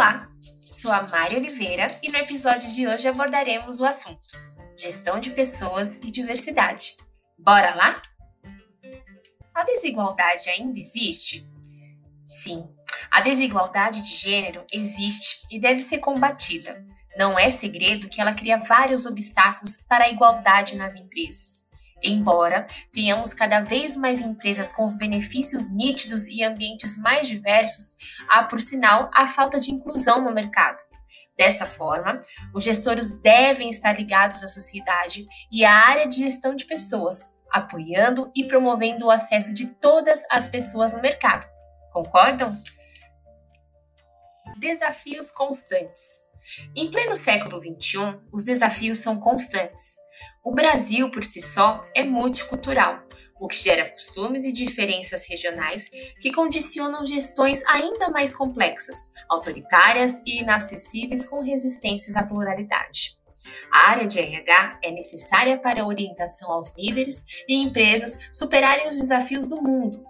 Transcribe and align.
Olá, 0.00 0.26
sou 0.72 0.90
a 0.90 1.02
Mari 1.08 1.36
Oliveira 1.36 1.86
e 2.02 2.10
no 2.10 2.16
episódio 2.16 2.72
de 2.72 2.88
hoje 2.88 3.06
abordaremos 3.06 3.80
o 3.80 3.84
assunto 3.84 4.28
gestão 4.74 5.20
de 5.20 5.28
pessoas 5.28 5.96
e 6.02 6.10
diversidade. 6.10 6.96
Bora 7.38 7.74
lá? 7.74 8.00
A 9.54 9.62
desigualdade 9.62 10.48
ainda 10.48 10.78
existe? 10.78 11.46
Sim, 12.24 12.66
a 13.10 13.20
desigualdade 13.20 14.00
de 14.00 14.16
gênero 14.16 14.64
existe 14.72 15.46
e 15.50 15.60
deve 15.60 15.82
ser 15.82 15.98
combatida. 15.98 16.82
Não 17.18 17.38
é 17.38 17.50
segredo 17.50 18.08
que 18.08 18.22
ela 18.22 18.32
cria 18.32 18.56
vários 18.56 19.04
obstáculos 19.04 19.82
para 19.86 20.06
a 20.06 20.08
igualdade 20.08 20.76
nas 20.76 20.94
empresas. 20.94 21.68
Embora 22.02 22.66
tenhamos 22.92 23.34
cada 23.34 23.60
vez 23.60 23.96
mais 23.96 24.20
empresas 24.20 24.72
com 24.72 24.84
os 24.84 24.96
benefícios 24.96 25.70
nítidos 25.70 26.26
e 26.28 26.42
ambientes 26.42 26.98
mais 26.98 27.28
diversos, 27.28 27.96
há, 28.28 28.44
por 28.44 28.60
sinal, 28.60 29.10
a 29.14 29.26
falta 29.26 29.60
de 29.60 29.70
inclusão 29.70 30.22
no 30.22 30.32
mercado. 30.32 30.78
Dessa 31.36 31.66
forma, 31.66 32.20
os 32.54 32.64
gestores 32.64 33.18
devem 33.20 33.70
estar 33.70 33.96
ligados 33.96 34.44
à 34.44 34.48
sociedade 34.48 35.26
e 35.50 35.64
à 35.64 35.72
área 35.72 36.06
de 36.06 36.16
gestão 36.16 36.54
de 36.54 36.66
pessoas, 36.66 37.34
apoiando 37.50 38.30
e 38.36 38.46
promovendo 38.46 39.06
o 39.06 39.10
acesso 39.10 39.54
de 39.54 39.68
todas 39.74 40.22
as 40.30 40.48
pessoas 40.48 40.92
no 40.92 41.00
mercado. 41.00 41.46
Concordam? 41.92 42.54
Desafios 44.58 45.30
constantes. 45.30 46.28
Em 46.76 46.90
pleno 46.90 47.16
século 47.16 47.60
XXI, 47.60 48.18
os 48.32 48.42
desafios 48.42 48.98
são 48.98 49.18
constantes. 49.18 49.96
O 50.44 50.52
Brasil, 50.52 51.10
por 51.10 51.24
si 51.24 51.40
só, 51.40 51.82
é 51.94 52.04
multicultural, 52.04 53.02
o 53.40 53.48
que 53.48 53.56
gera 53.56 53.90
costumes 53.90 54.44
e 54.44 54.52
diferenças 54.52 55.26
regionais 55.28 55.90
que 56.20 56.32
condicionam 56.32 57.04
gestões 57.06 57.64
ainda 57.66 58.10
mais 58.10 58.34
complexas, 58.34 59.12
autoritárias 59.28 60.22
e 60.26 60.42
inacessíveis 60.42 61.28
com 61.28 61.40
resistências 61.40 62.16
à 62.16 62.22
pluralidade. 62.22 63.18
A 63.72 63.90
área 63.90 64.06
de 64.06 64.18
RH 64.18 64.80
é 64.82 64.90
necessária 64.90 65.58
para 65.58 65.82
a 65.82 65.86
orientação 65.86 66.52
aos 66.52 66.76
líderes 66.76 67.44
e 67.48 67.54
empresas 67.62 68.28
superarem 68.32 68.88
os 68.88 68.98
desafios 68.98 69.48
do 69.48 69.62
mundo, 69.62 70.04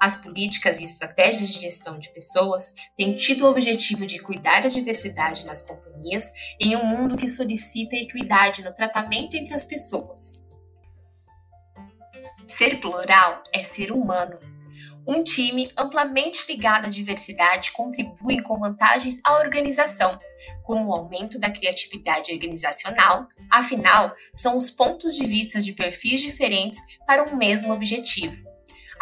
as 0.00 0.16
políticas 0.16 0.80
e 0.80 0.84
estratégias 0.84 1.52
de 1.52 1.60
gestão 1.60 1.98
de 1.98 2.10
pessoas 2.10 2.74
têm 2.96 3.14
tido 3.14 3.44
o 3.44 3.50
objetivo 3.50 4.06
de 4.06 4.18
cuidar 4.18 4.62
da 4.62 4.68
diversidade 4.68 5.46
nas 5.46 5.66
companhias 5.66 6.32
em 6.60 6.76
um 6.76 6.84
mundo 6.84 7.16
que 7.16 7.28
solicita 7.28 7.96
equidade 7.96 8.62
no 8.62 8.72
tratamento 8.72 9.36
entre 9.36 9.54
as 9.54 9.64
pessoas. 9.64 10.46
Ser 12.46 12.80
plural 12.80 13.42
é 13.52 13.58
ser 13.58 13.90
humano. 13.90 14.38
Um 15.06 15.22
time 15.22 15.70
amplamente 15.76 16.40
ligado 16.48 16.86
à 16.86 16.88
diversidade 16.88 17.72
contribui 17.72 18.40
com 18.40 18.58
vantagens 18.58 19.20
à 19.24 19.38
organização, 19.38 20.18
como 20.62 20.88
o 20.88 20.94
aumento 20.94 21.38
da 21.38 21.50
criatividade 21.50 22.32
organizacional, 22.32 23.28
afinal, 23.50 24.14
são 24.34 24.56
os 24.56 24.70
pontos 24.70 25.14
de 25.14 25.26
vista 25.26 25.60
de 25.60 25.72
perfis 25.72 26.20
diferentes 26.20 26.80
para 27.06 27.22
um 27.22 27.36
mesmo 27.36 27.72
objetivo. 27.72 28.53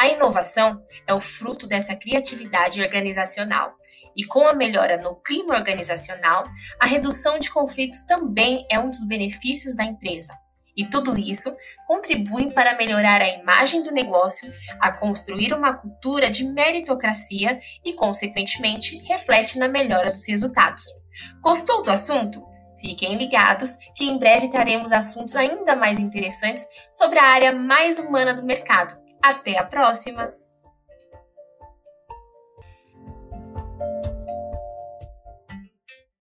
A 0.03 0.08
inovação 0.08 0.83
é 1.06 1.14
o 1.14 1.20
fruto 1.20 1.69
dessa 1.69 1.95
criatividade 1.95 2.83
organizacional. 2.83 3.72
E 4.17 4.25
com 4.25 4.48
a 4.48 4.53
melhora 4.53 4.97
no 5.00 5.14
clima 5.14 5.55
organizacional, 5.55 6.44
a 6.81 6.86
redução 6.86 7.39
de 7.39 7.48
conflitos 7.48 8.03
também 8.05 8.67
é 8.69 8.81
um 8.81 8.91
dos 8.91 9.06
benefícios 9.06 9.77
da 9.77 9.84
empresa. 9.84 10.36
E 10.77 10.84
tudo 10.84 11.17
isso 11.17 11.56
contribui 11.86 12.50
para 12.50 12.77
melhorar 12.77 13.22
a 13.22 13.28
imagem 13.28 13.84
do 13.84 13.92
negócio, 13.92 14.50
a 14.81 14.91
construir 14.91 15.55
uma 15.55 15.72
cultura 15.72 16.28
de 16.28 16.47
meritocracia 16.47 17.61
e, 17.84 17.92
consequentemente, 17.92 18.98
reflete 19.05 19.56
na 19.56 19.69
melhora 19.69 20.11
dos 20.11 20.27
resultados. 20.27 20.84
Gostou 21.41 21.81
do 21.84 21.92
assunto? 21.92 22.44
Fiquem 22.81 23.16
ligados 23.16 23.76
que 23.94 24.05
em 24.05 24.19
breve 24.19 24.50
traremos 24.50 24.91
assuntos 24.91 25.37
ainda 25.37 25.76
mais 25.76 26.00
interessantes 26.00 26.66
sobre 26.91 27.21
a 27.21 27.25
área 27.25 27.53
mais 27.53 28.00
humana 28.00 28.34
do 28.34 28.43
mercado 28.43 29.00
até 29.22 29.59
a 29.59 29.65
próxima! 29.65 30.34